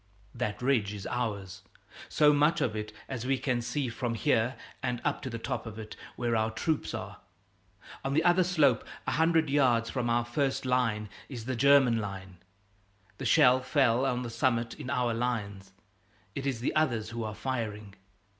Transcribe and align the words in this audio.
That 0.33 0.63
ridge 0.63 0.95
is 0.95 1.05
ours 1.05 1.61
so 2.09 2.33
much 2.33 2.59
of 2.59 2.75
it 2.75 2.91
as 3.07 3.23
we 3.27 3.37
can 3.37 3.61
see 3.61 3.87
from 3.87 4.15
here 4.15 4.55
and 4.81 4.99
up 5.05 5.21
to 5.21 5.29
the 5.29 5.37
top 5.37 5.67
of 5.67 5.77
it, 5.77 5.95
where 6.15 6.35
our 6.35 6.49
troops 6.49 6.95
are. 6.95 7.17
On 8.03 8.15
the 8.15 8.23
other 8.23 8.43
slope, 8.43 8.83
a 9.05 9.11
hundred 9.11 9.47
yards 9.47 9.91
from 9.91 10.09
our 10.09 10.25
first 10.25 10.65
line, 10.65 11.07
is 11.29 11.45
the 11.45 11.51
first 11.53 11.59
German 11.61 11.99
line. 11.99 12.37
The 13.19 13.25
shell 13.25 13.61
fell 13.61 14.03
on 14.03 14.23
the 14.23 14.31
summit, 14.31 14.73
in 14.73 14.89
our 14.89 15.13
lines; 15.13 15.71
it 16.33 16.47
is 16.47 16.61
the 16.61 16.75
others 16.75 17.11
who 17.11 17.23
are 17.23 17.35
firing. 17.35 17.93